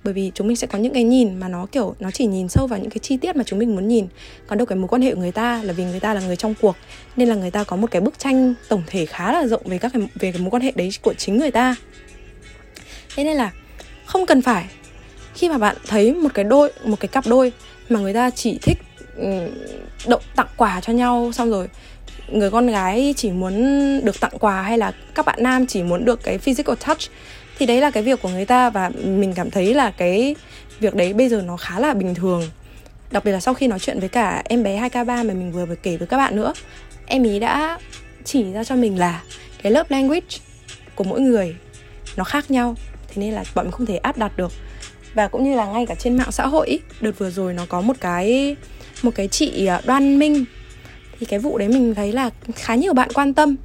Bởi 0.03 0.13
vì 0.13 0.31
chúng 0.35 0.47
mình 0.47 0.55
sẽ 0.55 0.67
có 0.67 0.79
những 0.79 0.93
cái 0.93 1.03
nhìn 1.03 1.39
mà 1.39 1.47
nó 1.47 1.65
kiểu, 1.71 1.95
nó 1.99 2.11
chỉ 2.11 2.25
nhìn 2.25 2.49
sâu 2.49 2.67
vào 2.67 2.79
những 2.79 2.89
cái 2.89 2.99
chi 2.99 3.17
tiết 3.17 3.35
mà 3.35 3.43
chúng 3.43 3.59
mình 3.59 3.75
muốn 3.75 3.87
nhìn. 3.87 4.07
Còn 4.47 4.57
đâu 4.57 4.65
cái 4.65 4.77
mối 4.77 4.87
quan 4.87 5.01
hệ 5.01 5.15
của 5.15 5.21
người 5.21 5.31
ta 5.31 5.63
là 5.63 5.73
vì 5.73 5.83
người 5.83 5.99
ta 5.99 6.13
là 6.13 6.21
người 6.21 6.35
trong 6.35 6.53
cuộc. 6.61 6.75
Nên 7.15 7.29
là 7.29 7.35
người 7.35 7.51
ta 7.51 7.63
có 7.63 7.75
một 7.75 7.91
cái 7.91 8.01
bức 8.01 8.19
tranh 8.19 8.53
tổng 8.69 8.83
thể 8.87 9.05
khá 9.05 9.31
là 9.31 9.47
rộng 9.47 9.61
về 9.65 9.77
các 9.77 9.91
cái, 9.93 10.01
về 10.01 10.31
cái 10.31 10.41
mối 10.41 10.51
quan 10.51 10.61
hệ 10.61 10.71
đấy 10.75 10.89
của 11.01 11.13
chính 11.13 11.37
người 11.37 11.51
ta. 11.51 11.75
Thế 13.15 13.23
nên 13.23 13.37
là 13.37 13.51
không 14.05 14.25
cần 14.25 14.41
phải. 14.41 14.65
Khi 15.35 15.49
mà 15.49 15.57
bạn 15.57 15.75
thấy 15.87 16.13
một 16.13 16.29
cái 16.33 16.45
đôi, 16.45 16.71
một 16.83 16.99
cái 16.99 17.07
cặp 17.07 17.27
đôi 17.27 17.51
mà 17.89 17.99
người 17.99 18.13
ta 18.13 18.29
chỉ 18.29 18.59
thích 18.61 18.77
ừ, 19.15 19.49
động 20.07 20.21
tặng 20.35 20.47
quà 20.57 20.81
cho 20.81 20.93
nhau 20.93 21.31
xong 21.33 21.49
rồi, 21.49 21.67
người 22.27 22.51
con 22.51 22.67
gái 22.67 23.13
chỉ 23.17 23.31
muốn 23.31 23.55
được 24.05 24.19
tặng 24.19 24.37
quà 24.39 24.61
hay 24.61 24.77
là 24.77 24.91
các 25.15 25.25
bạn 25.25 25.39
nam 25.41 25.65
chỉ 25.65 25.83
muốn 25.83 26.05
được 26.05 26.23
cái 26.23 26.37
physical 26.37 26.75
touch, 26.85 26.99
thì 27.59 27.65
đấy 27.65 27.81
là 27.81 27.91
cái 27.91 28.03
việc 28.03 28.21
của 28.21 28.29
người 28.29 28.45
ta 28.45 28.69
và 28.69 28.91
mình 29.03 29.33
cảm 29.33 29.51
thấy 29.51 29.73
là 29.73 29.91
cái 29.91 30.35
việc 30.79 30.95
đấy 30.95 31.13
bây 31.13 31.29
giờ 31.29 31.41
nó 31.41 31.57
khá 31.57 31.79
là 31.79 31.93
bình 31.93 32.15
thường. 32.15 32.43
Đặc 33.11 33.25
biệt 33.25 33.31
là 33.31 33.39
sau 33.39 33.53
khi 33.53 33.67
nói 33.67 33.79
chuyện 33.79 33.99
với 33.99 34.09
cả 34.09 34.43
em 34.45 34.63
bé 34.63 34.89
2K3 34.89 35.05
mà 35.05 35.23
mình 35.23 35.51
vừa 35.51 35.65
vừa 35.65 35.75
kể 35.75 35.97
với 35.97 36.07
các 36.07 36.17
bạn 36.17 36.35
nữa, 36.35 36.53
em 37.05 37.23
ý 37.23 37.39
đã 37.39 37.79
chỉ 38.23 38.53
ra 38.53 38.63
cho 38.63 38.75
mình 38.75 38.99
là 38.99 39.23
cái 39.63 39.71
lớp 39.71 39.91
language 39.91 40.37
của 40.95 41.03
mỗi 41.03 41.19
người 41.19 41.55
nó 42.17 42.23
khác 42.23 42.51
nhau 42.51 42.75
thế 43.15 43.21
nên 43.21 43.33
là 43.33 43.43
bọn 43.55 43.65
mình 43.65 43.71
không 43.71 43.85
thể 43.85 43.97
áp 43.97 44.17
đặt 44.17 44.37
được. 44.37 44.51
Và 45.13 45.27
cũng 45.27 45.43
như 45.43 45.55
là 45.55 45.65
ngay 45.65 45.85
cả 45.85 45.95
trên 45.95 46.17
mạng 46.17 46.31
xã 46.31 46.47
hội 46.47 46.79
đợt 47.01 47.11
vừa 47.17 47.29
rồi 47.31 47.53
nó 47.53 47.65
có 47.69 47.81
một 47.81 47.95
cái 47.99 48.55
một 49.03 49.11
cái 49.15 49.27
chị 49.27 49.65
à, 49.65 49.81
đoan 49.85 50.19
minh. 50.19 50.45
Thì 51.19 51.25
cái 51.25 51.39
vụ 51.39 51.57
đấy 51.57 51.67
mình 51.67 51.95
thấy 51.95 52.11
là 52.11 52.29
khá 52.55 52.75
nhiều 52.75 52.93
bạn 52.93 53.09
quan 53.13 53.33
tâm. 53.33 53.55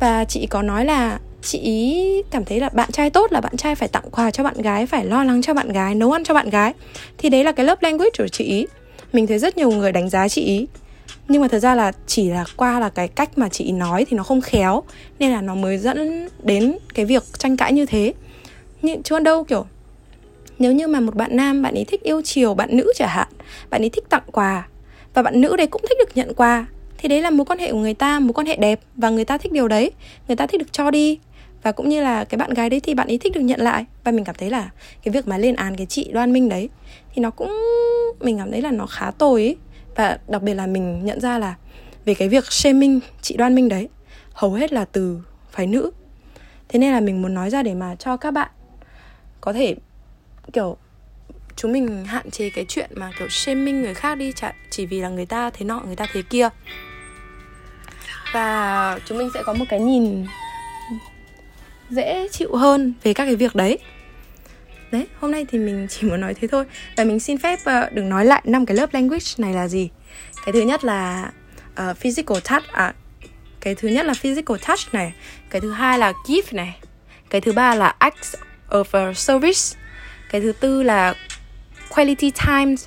Và 0.00 0.24
chị 0.24 0.46
có 0.50 0.62
nói 0.62 0.84
là 0.84 1.18
chị 1.42 1.58
ý 1.58 2.06
cảm 2.30 2.44
thấy 2.44 2.60
là 2.60 2.68
bạn 2.68 2.92
trai 2.92 3.10
tốt 3.10 3.32
là 3.32 3.40
bạn 3.40 3.56
trai 3.56 3.74
phải 3.74 3.88
tặng 3.88 4.10
quà 4.10 4.30
cho 4.30 4.44
bạn 4.44 4.62
gái, 4.62 4.86
phải 4.86 5.04
lo 5.04 5.24
lắng 5.24 5.42
cho 5.42 5.54
bạn 5.54 5.72
gái, 5.72 5.94
nấu 5.94 6.12
ăn 6.12 6.24
cho 6.24 6.34
bạn 6.34 6.50
gái. 6.50 6.72
Thì 7.18 7.28
đấy 7.28 7.44
là 7.44 7.52
cái 7.52 7.66
lớp 7.66 7.82
language 7.82 8.10
của 8.18 8.28
chị 8.28 8.44
ý. 8.44 8.66
Mình 9.12 9.26
thấy 9.26 9.38
rất 9.38 9.56
nhiều 9.56 9.70
người 9.70 9.92
đánh 9.92 10.10
giá 10.10 10.28
chị 10.28 10.42
ý. 10.44 10.66
Nhưng 11.28 11.42
mà 11.42 11.48
thật 11.48 11.58
ra 11.58 11.74
là 11.74 11.92
chỉ 12.06 12.30
là 12.30 12.44
qua 12.56 12.80
là 12.80 12.88
cái 12.88 13.08
cách 13.08 13.38
mà 13.38 13.48
chị 13.48 13.72
nói 13.72 14.04
thì 14.04 14.16
nó 14.16 14.22
không 14.22 14.40
khéo. 14.40 14.82
Nên 15.18 15.30
là 15.30 15.40
nó 15.40 15.54
mới 15.54 15.78
dẫn 15.78 16.28
đến 16.42 16.76
cái 16.94 17.04
việc 17.04 17.22
tranh 17.38 17.56
cãi 17.56 17.72
như 17.72 17.86
thế 17.86 18.12
nhưng 18.82 19.02
chứ 19.02 19.18
đâu, 19.18 19.44
kiểu? 19.44 19.66
Nếu 20.58 20.72
như 20.72 20.86
mà 20.86 21.00
một 21.00 21.14
bạn 21.14 21.36
nam, 21.36 21.62
bạn 21.62 21.74
ấy 21.74 21.84
thích 21.84 22.02
yêu 22.02 22.22
chiều 22.24 22.54
bạn 22.54 22.76
nữ 22.76 22.92
chẳng 22.96 23.08
hạn, 23.08 23.28
bạn 23.70 23.82
ấy 23.82 23.90
thích 23.90 24.04
tặng 24.08 24.22
quà, 24.32 24.68
và 25.14 25.22
bạn 25.22 25.40
nữ 25.40 25.56
đấy 25.56 25.66
cũng 25.66 25.82
thích 25.88 25.98
được 25.98 26.10
nhận 26.14 26.34
quà, 26.34 26.66
thì 26.98 27.08
đấy 27.08 27.22
là 27.22 27.30
mối 27.30 27.44
quan 27.44 27.58
hệ 27.58 27.72
của 27.72 27.78
người 27.78 27.94
ta, 27.94 28.20
mối 28.20 28.32
quan 28.32 28.46
hệ 28.46 28.56
đẹp, 28.56 28.80
và 28.96 29.10
người 29.10 29.24
ta 29.24 29.38
thích 29.38 29.52
điều 29.52 29.68
đấy, 29.68 29.90
người 30.28 30.36
ta 30.36 30.46
thích 30.46 30.58
được 30.58 30.72
cho 30.72 30.90
đi. 30.90 31.18
Và 31.62 31.72
cũng 31.72 31.88
như 31.88 32.02
là 32.02 32.24
cái 32.24 32.38
bạn 32.38 32.54
gái 32.54 32.70
đấy 32.70 32.80
thì 32.80 32.94
bạn 32.94 33.08
ấy 33.08 33.18
thích 33.18 33.32
được 33.34 33.40
nhận 33.40 33.60
lại, 33.60 33.84
và 34.04 34.12
mình 34.12 34.24
cảm 34.24 34.34
thấy 34.38 34.50
là 34.50 34.70
cái 35.02 35.12
việc 35.12 35.28
mà 35.28 35.38
lên 35.38 35.54
án 35.54 35.76
cái 35.76 35.86
chị 35.86 36.10
đoan 36.12 36.32
minh 36.32 36.48
đấy, 36.48 36.68
thì 37.14 37.22
nó 37.22 37.30
cũng, 37.30 37.52
mình 38.20 38.38
cảm 38.38 38.50
thấy 38.50 38.62
là 38.62 38.70
nó 38.70 38.86
khá 38.86 39.10
tồi 39.10 39.42
ấy. 39.42 39.56
Và 39.96 40.18
đặc 40.28 40.42
biệt 40.42 40.54
là 40.54 40.66
mình 40.66 41.04
nhận 41.04 41.20
ra 41.20 41.38
là 41.38 41.54
về 42.04 42.14
cái 42.14 42.28
việc 42.28 42.52
shaming 42.52 43.00
chị 43.22 43.36
đoan 43.36 43.54
minh 43.54 43.68
đấy, 43.68 43.88
hầu 44.32 44.52
hết 44.52 44.72
là 44.72 44.84
từ 44.84 45.18
phái 45.50 45.66
nữ. 45.66 45.90
Thế 46.68 46.78
nên 46.78 46.92
là 46.92 47.00
mình 47.00 47.22
muốn 47.22 47.34
nói 47.34 47.50
ra 47.50 47.62
để 47.62 47.74
mà 47.74 47.94
cho 47.94 48.16
các 48.16 48.30
bạn 48.30 48.50
có 49.42 49.52
thể 49.52 49.74
kiểu 50.52 50.76
chúng 51.56 51.72
mình 51.72 52.04
hạn 52.04 52.30
chế 52.30 52.50
cái 52.50 52.64
chuyện 52.68 52.90
mà 52.94 53.10
kiểu 53.18 53.28
shaming 53.28 53.82
người 53.82 53.94
khác 53.94 54.14
đi 54.14 54.32
chỉ 54.70 54.86
vì 54.86 55.00
là 55.00 55.08
người 55.08 55.26
ta 55.26 55.50
thế 55.50 55.64
nọ 55.64 55.80
người 55.86 55.96
ta 55.96 56.06
thế 56.12 56.22
kia. 56.22 56.48
Và 58.32 58.98
chúng 59.06 59.18
mình 59.18 59.30
sẽ 59.34 59.42
có 59.42 59.52
một 59.52 59.64
cái 59.68 59.80
nhìn 59.80 60.26
dễ 61.90 62.28
chịu 62.32 62.56
hơn 62.56 62.94
về 63.02 63.14
các 63.14 63.24
cái 63.24 63.36
việc 63.36 63.54
đấy. 63.54 63.78
Đấy 64.90 65.06
hôm 65.20 65.30
nay 65.30 65.46
thì 65.48 65.58
mình 65.58 65.86
chỉ 65.90 66.06
muốn 66.06 66.20
nói 66.20 66.34
thế 66.34 66.48
thôi. 66.48 66.64
Và 66.96 67.04
mình 67.04 67.20
xin 67.20 67.38
phép 67.38 67.58
uh, 67.60 67.92
đừng 67.92 68.08
nói 68.08 68.24
lại 68.24 68.42
năm 68.44 68.66
cái 68.66 68.76
lớp 68.76 68.94
language 68.94 69.26
này 69.38 69.52
là 69.52 69.68
gì. 69.68 69.90
Cái 70.44 70.52
thứ 70.52 70.60
nhất 70.60 70.84
là 70.84 71.30
uh, 71.90 71.96
physical 71.96 72.38
touch 72.44 72.68
à 72.72 72.94
cái 73.60 73.74
thứ 73.74 73.88
nhất 73.88 74.06
là 74.06 74.14
physical 74.14 74.56
touch 74.66 74.94
này. 74.94 75.12
Cái 75.50 75.60
thứ 75.60 75.72
hai 75.72 75.98
là 75.98 76.12
gift 76.26 76.56
này. 76.56 76.78
Cái 77.30 77.40
thứ 77.40 77.52
ba 77.52 77.74
là 77.74 77.94
acts 77.98 78.34
of 78.72 79.10
uh, 79.10 79.16
service. 79.16 79.78
Cái 80.30 80.40
thứ 80.40 80.52
tư 80.52 80.82
là 80.82 81.14
quality 81.88 82.30
times. 82.30 82.86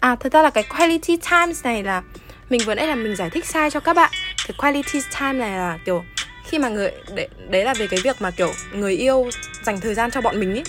À 0.00 0.16
thật 0.20 0.32
ra 0.32 0.42
là 0.42 0.50
cái 0.50 0.64
quality 0.64 1.16
times 1.30 1.64
này 1.64 1.82
là 1.82 2.02
mình 2.50 2.60
vừa 2.66 2.74
nãy 2.74 2.86
là 2.86 2.94
mình 2.94 3.16
giải 3.16 3.30
thích 3.30 3.46
sai 3.46 3.70
cho 3.70 3.80
các 3.80 3.96
bạn. 3.96 4.10
Cái 4.46 4.54
quality 4.58 5.00
time 5.20 5.32
này 5.32 5.50
là 5.50 5.78
kiểu 5.84 6.04
khi 6.44 6.58
mà 6.58 6.68
người 6.68 6.92
đấy, 7.14 7.28
đấy 7.48 7.64
là 7.64 7.74
về 7.74 7.86
cái 7.86 8.00
việc 8.04 8.22
mà 8.22 8.30
kiểu 8.30 8.52
người 8.72 8.96
yêu 8.96 9.30
dành 9.62 9.80
thời 9.80 9.94
gian 9.94 10.10
cho 10.10 10.20
bọn 10.20 10.40
mình 10.40 10.54
ý. 10.54 10.62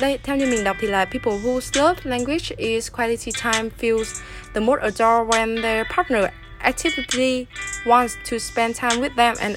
Đây 0.00 0.18
theo 0.22 0.36
như 0.36 0.46
mình 0.46 0.64
đọc 0.64 0.76
thì 0.80 0.88
là 0.88 1.04
people 1.04 1.32
whose 1.32 1.82
love 1.82 2.00
language 2.04 2.50
is 2.56 2.92
quality 2.92 3.32
time 3.42 3.68
feels 3.80 4.20
the 4.54 4.60
most 4.60 4.80
adored 4.80 5.28
when 5.28 5.62
their 5.62 5.86
partner 5.96 6.24
actively 6.58 7.46
wants 7.84 8.14
to 8.30 8.38
spend 8.38 8.80
time 8.80 9.00
with 9.00 9.14
them 9.16 9.34
and 9.38 9.56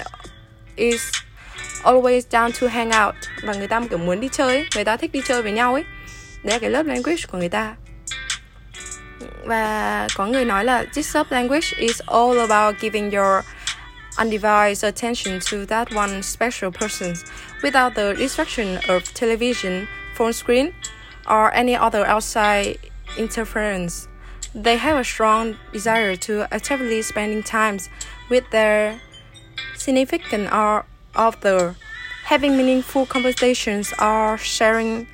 is 0.76 1.02
always 1.84 2.26
down 2.30 2.50
to 2.60 2.68
hang 2.68 2.90
out. 3.04 3.14
Và 3.42 3.54
người 3.54 3.68
ta 3.68 3.80
kiểu 3.90 3.98
muốn 3.98 4.20
đi 4.20 4.28
chơi 4.32 4.66
người 4.74 4.84
ta 4.84 4.96
thích 4.96 5.12
đi 5.12 5.22
chơi 5.24 5.42
với 5.42 5.52
nhau 5.52 5.74
ấy. 5.74 5.84
Đấy 6.42 6.54
là 6.54 6.58
cái 6.58 6.70
love 6.70 6.94
language 6.94 7.22
của 7.30 7.38
người 7.38 7.48
ta. 7.48 7.74
Và 9.44 10.06
có 10.14 10.26
người 10.26 10.44
nói 10.44 10.64
là 10.64 10.84
this 10.94 11.16
love 11.16 11.36
language 11.36 11.68
is 11.76 12.00
all 12.06 12.38
about 12.38 12.80
giving 12.80 13.10
your 13.10 13.44
undivided 14.18 14.84
attention 14.84 15.40
to 15.50 15.56
that 15.68 15.88
one 15.94 16.22
special 16.22 16.70
person 16.70 17.14
without 17.62 17.94
the 17.94 18.14
distraction 18.14 18.76
of 18.88 19.00
television, 19.14 19.86
phone 20.14 20.32
screen, 20.32 20.70
or 21.26 21.50
any 21.52 21.74
other 21.74 22.04
outside 22.14 22.76
interference. 23.16 24.08
They 24.54 24.76
have 24.76 24.96
a 24.96 25.04
strong 25.04 25.54
desire 25.72 26.16
to 26.16 26.46
actively 26.50 27.02
spending 27.02 27.42
time 27.42 27.78
with 28.30 28.44
their 28.50 29.00
significant 29.76 30.48
other, 31.26 31.74
having 32.24 32.58
meaningful 32.58 33.04
conversations 33.04 33.92
or 33.92 34.40
sharing 34.40 35.04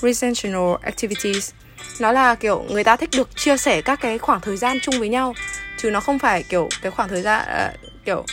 recreational 0.00 0.76
activities. 0.82 1.52
Nó 2.00 2.12
là 2.12 2.34
kiểu 2.34 2.64
người 2.70 2.84
ta 2.84 2.96
thích 2.96 3.10
được 3.16 3.36
chia 3.36 3.56
sẻ 3.56 3.80
các 3.80 4.00
cái 4.00 4.18
khoảng 4.18 4.40
thời 4.40 4.56
gian 4.56 4.78
chung 4.82 4.98
với 4.98 5.08
nhau 5.08 5.34
chứ 5.78 5.90
nó 5.90 6.00
không 6.00 6.18
phải 6.18 6.42
kiểu 6.42 6.68
cái 6.82 6.90
khoảng 6.90 7.08
thời 7.08 7.22
gian 7.22 7.42
uh, 7.42 7.80
kiểu 8.04 8.24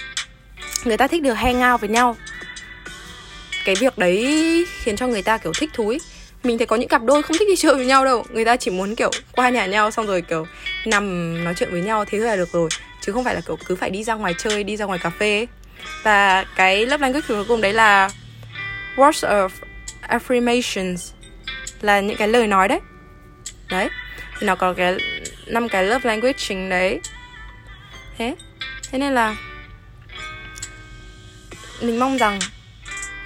người 0.84 0.98
ta 0.98 1.08
thích 1.08 1.22
được 1.22 1.34
hang 1.34 1.72
out 1.72 1.82
với 1.82 1.90
nhau 1.90 2.16
cái 3.66 3.76
việc 3.76 3.98
đấy 3.98 4.66
khiến 4.84 4.96
cho 4.96 5.08
người 5.08 5.22
ta 5.22 5.38
kiểu 5.38 5.52
thích 5.60 5.70
thú 5.74 5.90
ý. 5.90 6.00
mình 6.44 6.58
thấy 6.58 6.68
có 6.68 6.76
những 6.76 6.90
cặp 6.90 7.04
đôi 7.04 7.24
không 7.24 7.38
thích 7.38 7.48
đi 7.48 7.56
chơi 7.56 7.76
với 7.76 7.86
nhau 7.86 8.06
đâu 8.06 8.26
người 8.30 8.46
ta 8.46 8.56
chỉ 8.56 8.72
muốn 8.72 8.96
kiểu 8.96 9.12
qua 9.32 9.50
nhà 9.50 9.66
nhau 9.66 9.92
xong 9.92 10.08
rồi 10.08 10.22
kiểu 10.22 10.46
nằm 10.86 11.44
nói 11.44 11.54
chuyện 11.58 11.72
với 11.72 11.82
nhau 11.82 12.06
thế 12.06 12.20
thôi 12.20 12.28
là 12.28 12.36
được 12.36 12.52
rồi 12.52 12.70
chứ 13.02 13.12
không 13.12 13.24
phải 13.24 13.36
là 13.36 13.42
kiểu 13.48 13.58
cứ 13.66 13.76
phải 13.76 13.90
đi 13.90 14.04
ra 14.04 14.14
ngoài 14.14 14.34
chơi 14.38 14.64
đi 14.64 14.78
ra 14.78 14.86
ngoài 14.86 15.00
cà 15.04 15.10
phê 15.10 15.38
ấy 15.38 15.48
và 16.04 16.46
cái 16.56 16.86
lớp 16.86 17.02
language 17.02 17.28
cuối 17.28 17.46
cùng 17.46 17.62
đấy 17.62 17.74
là 17.74 18.10
words 18.96 19.30
of 19.30 19.50
affirmations. 20.08 21.12
Là 21.82 22.00
những 22.00 22.18
cái 22.18 22.28
lời 22.28 22.48
nói 22.48 22.68
đấy. 22.68 22.80
Đấy. 23.70 23.90
Thì 24.40 24.48
nó 24.48 24.56
có 24.56 24.74
cái 24.74 24.98
năm 25.48 25.70
cái 25.70 25.84
lớp 25.84 26.06
language 26.06 26.38
chính 26.38 26.70
đấy. 26.70 27.00
Thế. 28.18 28.36
Thế 28.92 29.00
nên 29.00 29.14
là 29.14 29.36
mình 31.82 32.00
mong 32.00 32.18
rằng 32.18 32.40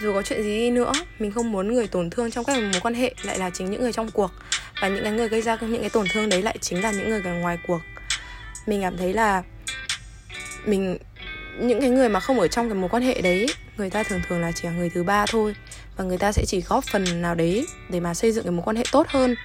dù 0.01 0.13
có 0.13 0.21
chuyện 0.21 0.43
gì 0.43 0.59
đi 0.59 0.69
nữa, 0.69 0.91
mình 1.19 1.31
không 1.31 1.51
muốn 1.51 1.73
người 1.73 1.87
tổn 1.87 2.09
thương 2.09 2.31
trong 2.31 2.45
các 2.45 2.57
mối 2.57 2.81
quan 2.81 2.93
hệ 2.93 3.13
lại 3.23 3.39
là 3.39 3.49
chính 3.49 3.71
những 3.71 3.81
người 3.81 3.93
trong 3.93 4.11
cuộc. 4.11 4.31
Và 4.81 4.87
những 4.87 5.03
cái 5.03 5.13
người 5.13 5.27
gây 5.29 5.41
ra 5.41 5.57
những 5.61 5.81
cái 5.81 5.89
tổn 5.89 6.05
thương 6.13 6.29
đấy 6.29 6.41
lại 6.41 6.57
chính 6.61 6.81
là 6.81 6.91
những 6.91 7.09
người 7.09 7.21
ở 7.25 7.33
ngoài 7.33 7.57
cuộc. 7.67 7.81
Mình 8.65 8.81
cảm 8.81 8.97
thấy 8.97 9.13
là 9.13 9.43
mình 10.65 10.97
những 11.59 11.81
cái 11.81 11.89
người 11.89 12.09
mà 12.09 12.19
không 12.19 12.39
ở 12.39 12.47
trong 12.47 12.69
cái 12.69 12.75
mối 12.75 12.89
quan 12.89 13.03
hệ 13.03 13.21
đấy, 13.21 13.47
người 13.77 13.89
ta 13.89 14.03
thường 14.03 14.21
thường 14.27 14.41
là 14.41 14.51
chỉ 14.51 14.67
là 14.67 14.73
người 14.73 14.89
thứ 14.89 15.03
ba 15.03 15.25
thôi. 15.29 15.55
Và 15.97 16.03
người 16.03 16.17
ta 16.17 16.31
sẽ 16.31 16.43
chỉ 16.47 16.61
góp 16.61 16.83
phần 16.83 17.21
nào 17.21 17.35
đấy 17.35 17.67
để 17.89 17.99
mà 17.99 18.13
xây 18.13 18.31
dựng 18.31 18.43
cái 18.43 18.51
mối 18.51 18.63
quan 18.65 18.75
hệ 18.75 18.83
tốt 18.91 19.07
hơn, 19.09 19.35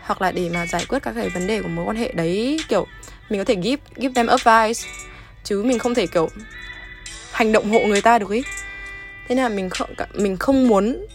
hoặc 0.00 0.22
là 0.22 0.32
để 0.32 0.48
mà 0.48 0.66
giải 0.66 0.84
quyết 0.88 0.98
các 1.02 1.12
cái 1.16 1.28
vấn 1.28 1.46
đề 1.46 1.62
của 1.62 1.68
mối 1.68 1.84
quan 1.84 1.96
hệ 1.96 2.12
đấy. 2.12 2.60
Kiểu, 2.68 2.86
mình 3.30 3.40
có 3.40 3.44
thể 3.44 3.56
give 3.62 3.82
give 3.96 4.14
them 4.14 4.26
advice, 4.26 4.88
chứ 5.44 5.62
mình 5.62 5.78
không 5.78 5.94
thể, 5.94 6.06
kiểu, 6.06 6.28
hành 7.32 7.52
động 7.52 7.70
hộ 7.70 7.80
người 7.80 8.00
ta 8.00 8.18
được 8.18 8.30
ý. 8.30 8.42
Thế 9.28 9.34
nên 9.34 9.42
là 9.42 9.48
mình 9.48 9.70
không 9.70 9.90
mình 10.14 10.36
không 10.36 10.68
muốn 10.68 11.06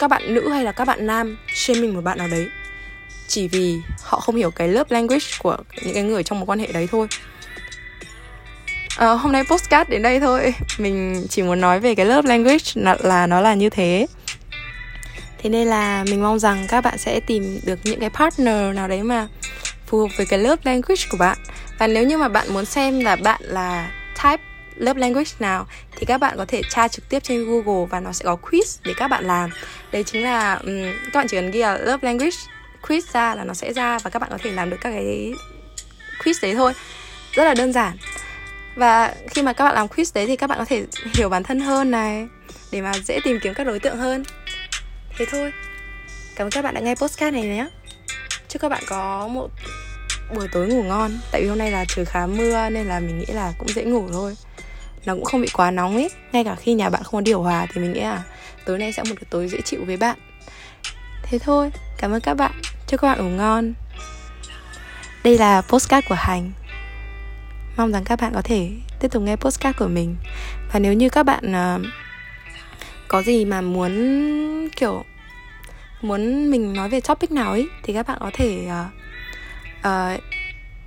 các 0.00 0.08
bạn 0.08 0.34
nữ 0.34 0.48
hay 0.48 0.64
là 0.64 0.72
các 0.72 0.84
bạn 0.84 1.06
nam 1.06 1.36
shaming 1.54 1.94
một 1.94 2.00
bạn 2.00 2.18
nào 2.18 2.28
đấy, 2.28 2.48
chỉ 3.28 3.48
vì 3.48 3.78
họ 4.02 4.20
không 4.20 4.36
hiểu 4.36 4.50
cái 4.50 4.68
lớp 4.68 4.90
language 4.90 5.26
của 5.38 5.56
những 5.82 5.94
cái 5.94 6.02
người 6.02 6.22
trong 6.22 6.40
mối 6.40 6.46
quan 6.46 6.58
hệ 6.58 6.66
đấy 6.66 6.88
thôi 6.90 7.06
à, 8.96 9.06
hôm 9.06 9.32
nay 9.32 9.44
postcard 9.44 9.90
đến 9.90 10.02
đây 10.02 10.20
thôi. 10.20 10.54
Mình 10.78 11.26
chỉ 11.30 11.42
muốn 11.42 11.60
nói 11.60 11.80
về 11.80 11.94
cái 11.94 12.06
lớp 12.06 12.24
language 12.24 12.64
là, 12.74 12.96
là 13.00 13.26
nó 13.26 13.40
là 13.40 13.54
như 13.54 13.70
thế. 13.70 14.06
Thế 15.38 15.50
nên 15.50 15.68
là 15.68 16.04
mình 16.04 16.22
mong 16.22 16.38
rằng 16.38 16.66
các 16.68 16.80
bạn 16.80 16.98
sẽ 16.98 17.20
tìm 17.20 17.60
được 17.64 17.78
những 17.84 18.00
cái 18.00 18.10
partner 18.10 18.74
nào 18.74 18.88
đấy 18.88 19.02
mà 19.02 19.28
phù 19.86 19.98
hợp 19.98 20.08
với 20.16 20.26
cái 20.26 20.38
lớp 20.38 20.56
language 20.64 21.02
của 21.10 21.16
bạn. 21.16 21.38
Và 21.78 21.86
nếu 21.86 22.04
như 22.04 22.18
mà 22.18 22.28
bạn 22.28 22.54
muốn 22.54 22.64
xem 22.64 23.00
là 23.00 23.16
bạn 23.16 23.40
là 23.44 23.90
type 24.22 24.42
lớp 24.76 24.96
language 24.96 25.30
nào 25.38 25.66
thì 25.96 26.06
các 26.06 26.18
bạn 26.18 26.34
có 26.36 26.44
thể 26.48 26.62
tra 26.70 26.88
trực 26.88 27.08
tiếp 27.08 27.22
trên 27.22 27.44
Google 27.44 27.86
và 27.90 28.00
nó 28.00 28.12
sẽ 28.12 28.24
có 28.24 28.36
quiz 28.42 28.78
để 28.84 28.92
các 28.96 29.08
bạn 29.08 29.24
làm. 29.24 29.50
Đấy 29.92 30.04
chính 30.04 30.22
là 30.22 30.54
um, 30.54 30.82
các 31.04 31.14
bạn 31.14 31.26
chỉ 31.30 31.36
cần 31.36 31.50
ghi 31.50 31.60
là 31.60 31.76
lớp 31.76 32.02
language 32.02 32.36
quiz 32.82 33.00
ra 33.12 33.34
là 33.34 33.44
nó 33.44 33.54
sẽ 33.54 33.72
ra 33.72 33.98
và 33.98 34.10
các 34.10 34.18
bạn 34.18 34.30
có 34.30 34.38
thể 34.42 34.52
làm 34.52 34.70
được 34.70 34.76
các 34.80 34.90
cái 34.90 35.32
quiz 36.24 36.34
đấy 36.42 36.54
thôi. 36.54 36.72
Rất 37.32 37.44
là 37.44 37.54
đơn 37.54 37.72
giản 37.72 37.96
và 38.76 39.14
khi 39.30 39.42
mà 39.42 39.52
các 39.52 39.64
bạn 39.64 39.74
làm 39.74 39.86
quiz 39.86 40.10
đấy 40.14 40.26
thì 40.26 40.36
các 40.36 40.46
bạn 40.46 40.58
có 40.58 40.64
thể 40.64 40.84
hiểu 41.14 41.28
bản 41.28 41.42
thân 41.42 41.60
hơn 41.60 41.90
này, 41.90 42.26
để 42.72 42.80
mà 42.80 42.92
dễ 43.04 43.20
tìm 43.24 43.38
kiếm 43.42 43.54
các 43.54 43.66
đối 43.66 43.80
tượng 43.80 43.96
hơn. 43.96 44.24
Thế 45.18 45.26
thôi. 45.30 45.52
Cảm 46.36 46.46
ơn 46.46 46.50
các 46.50 46.62
bạn 46.62 46.74
đã 46.74 46.80
nghe 46.80 46.94
postcard 46.94 47.34
này 47.36 47.46
nhé. 47.46 47.68
Chúc 48.48 48.62
các 48.62 48.68
bạn 48.68 48.82
có 48.86 49.28
một 49.28 49.50
buổi 50.34 50.48
tối 50.52 50.68
ngủ 50.68 50.82
ngon. 50.82 51.18
Tại 51.32 51.42
vì 51.42 51.48
hôm 51.48 51.58
nay 51.58 51.70
là 51.70 51.84
trời 51.88 52.04
khá 52.04 52.26
mưa 52.26 52.68
nên 52.70 52.86
là 52.86 53.00
mình 53.00 53.18
nghĩ 53.18 53.26
là 53.28 53.52
cũng 53.58 53.68
dễ 53.68 53.84
ngủ 53.84 54.08
thôi. 54.12 54.36
Nó 55.04 55.14
cũng 55.14 55.24
không 55.24 55.40
bị 55.40 55.48
quá 55.52 55.70
nóng 55.70 55.96
ấy 55.96 56.10
ngay 56.32 56.44
cả 56.44 56.54
khi 56.54 56.74
nhà 56.74 56.90
bạn 56.90 57.02
không 57.02 57.12
có 57.12 57.20
điều 57.20 57.42
hòa 57.42 57.66
thì 57.72 57.80
mình 57.80 57.92
nghĩ 57.92 58.00
là 58.00 58.22
tối 58.64 58.78
nay 58.78 58.92
sẽ 58.92 59.02
một 59.02 59.14
cái 59.16 59.26
tối 59.30 59.48
dễ 59.48 59.60
chịu 59.60 59.80
với 59.86 59.96
bạn. 59.96 60.18
Thế 61.22 61.38
thôi. 61.38 61.70
Cảm 61.98 62.12
ơn 62.12 62.20
các 62.20 62.34
bạn. 62.34 62.52
Chúc 62.86 63.00
các 63.00 63.08
bạn 63.08 63.18
ngủ 63.18 63.36
ngon. 63.36 63.72
Đây 65.24 65.38
là 65.38 65.62
postcard 65.62 66.08
của 66.08 66.14
hành 66.14 66.52
mong 67.76 67.92
rằng 67.92 68.04
các 68.04 68.20
bạn 68.20 68.32
có 68.34 68.42
thể 68.42 68.70
tiếp 69.00 69.08
tục 69.08 69.22
nghe 69.22 69.36
postcard 69.36 69.78
của 69.78 69.88
mình. 69.88 70.16
Và 70.72 70.78
nếu 70.78 70.92
như 70.92 71.08
các 71.08 71.22
bạn 71.22 71.52
uh, 71.52 71.86
có 73.08 73.22
gì 73.22 73.44
mà 73.44 73.60
muốn 73.60 74.68
kiểu 74.76 75.04
muốn 76.02 76.50
mình 76.50 76.72
nói 76.72 76.88
về 76.88 77.00
topic 77.00 77.30
nào 77.30 77.50
ấy 77.50 77.68
thì 77.82 77.92
các 77.92 78.06
bạn 78.06 78.18
có 78.20 78.30
thể 78.34 78.68
uh, 78.68 78.86
uh, 79.86 80.20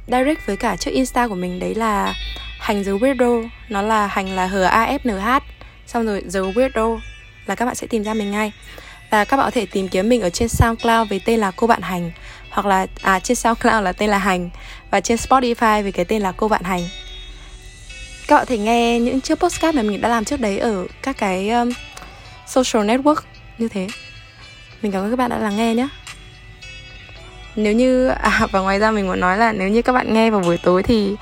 direct 0.08 0.46
với 0.46 0.58
cả 0.58 0.76
trước 0.76 0.92
insta 0.92 1.28
của 1.28 1.36
mình. 1.36 1.60
Đấy 1.60 1.76
là 1.76 2.14
hành 2.60 2.84
dấu 2.84 2.98
weirdo. 2.98 3.50
Nó 3.70 3.82
là 3.82 4.08
hành 4.08 4.30
là 4.36 4.48
h 4.48 4.56
a 4.70 4.86
f 4.86 5.00
n 5.04 5.20
h. 5.20 5.44
Xong 5.88 6.06
rồi 6.06 6.24
dấu 6.28 6.52
weirdo 6.52 7.00
là 7.46 7.56
các 7.56 7.66
bạn 7.66 7.76
sẽ 7.76 7.88
tìm 7.88 8.04
ra 8.04 8.14
mình 8.14 8.32
ngay 8.32 8.52
và 9.10 9.26
các 9.26 9.38
bạn 9.38 9.46
có 9.46 9.52
thể 9.52 9.66
tìm 9.66 9.88
kiếm 9.88 10.10
mình 10.10 10.22
ở 10.22 10.30
trên 10.30 10.48
SoundCloud 10.48 11.10
với 11.10 11.22
tên 11.26 11.40
là 11.40 11.52
cô 11.52 11.68
bạn 11.68 11.82
hành 11.82 12.12
hoặc 12.50 12.66
là 12.66 12.88
à 13.02 13.20
trên 13.20 13.36
SoundCloud 13.36 13.84
là 13.84 13.92
tên 13.94 14.10
là 14.10 14.18
hành 14.18 14.50
và 14.92 15.00
trên 15.00 15.18
Spotify 15.18 15.84
với 15.84 15.92
cái 15.92 16.06
tên 16.06 16.22
là 16.22 16.32
cô 16.32 16.48
bạn 16.48 16.64
hành. 16.64 16.82
Các 18.28 18.36
bạn 18.36 18.46
có 18.46 18.50
thể 18.50 18.58
nghe 18.58 19.00
những 19.00 19.22
chiếc 19.22 19.36
postcard 19.36 19.76
mà 19.76 19.82
mình 19.82 20.02
đã 20.02 20.10
làm 20.10 20.26
trước 20.26 20.40
đấy 20.40 20.60
ở 20.60 20.86
các 21.02 21.18
cái 21.18 21.50
um, 21.50 21.72
social 22.48 22.90
network 22.90 23.16
như 23.58 23.68
thế. 23.68 23.88
Mình 24.82 24.92
cảm 24.92 25.04
ơn 25.04 25.10
các 25.10 25.16
bạn 25.16 25.30
đã 25.30 25.38
lắng 25.38 25.58
nghe 25.58 25.76
nhé. 25.76 25.88
Nếu 27.56 27.74
như 27.74 28.08
à 28.08 28.48
và 28.52 28.60
ngoài 28.60 28.80
ra 28.80 28.92
mình 28.92 29.08
muốn 29.08 29.20
nói 29.20 29.38
là 29.38 29.52
nếu 29.52 29.70
như 29.70 29.82
các 29.82 29.94
bạn 29.94 30.14
nghe 30.14 30.32
vào 30.32 30.42
buổi 30.42 30.58
tối 30.58 30.84
thì 30.84 31.16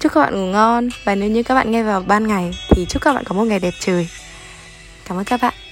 chúc 0.00 0.12
các 0.12 0.20
bạn 0.20 0.34
ngủ 0.34 0.46
ngon 0.46 0.88
và 1.04 1.14
nếu 1.14 1.30
như 1.30 1.42
các 1.42 1.54
bạn 1.54 1.70
nghe 1.70 1.82
vào 1.82 2.00
ban 2.06 2.26
ngày 2.26 2.58
thì 2.70 2.86
chúc 2.88 3.02
các 3.02 3.14
bạn 3.14 3.24
có 3.24 3.34
một 3.34 3.44
ngày 3.44 3.58
đẹp 3.58 3.74
trời. 3.80 4.08
Cảm 5.08 5.18
ơn 5.18 5.24
các 5.24 5.40
bạn. 5.42 5.65